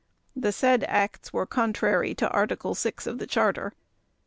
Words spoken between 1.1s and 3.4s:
were contrary to Article 6 of the